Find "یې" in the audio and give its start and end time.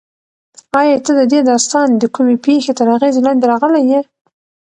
3.91-4.01